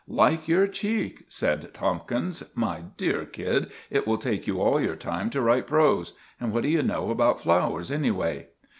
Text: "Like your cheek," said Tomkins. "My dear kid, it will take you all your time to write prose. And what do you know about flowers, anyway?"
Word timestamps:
"Like 0.07 0.47
your 0.47 0.65
cheek," 0.65 1.25
said 1.29 1.75
Tomkins. 1.75 2.43
"My 2.55 2.85
dear 2.97 3.23
kid, 3.23 3.69
it 3.91 4.07
will 4.07 4.17
take 4.17 4.47
you 4.47 4.59
all 4.59 4.81
your 4.81 4.95
time 4.95 5.29
to 5.29 5.41
write 5.41 5.67
prose. 5.67 6.13
And 6.39 6.51
what 6.51 6.63
do 6.63 6.69
you 6.69 6.81
know 6.81 7.11
about 7.11 7.39
flowers, 7.39 7.91
anyway?" 7.91 8.47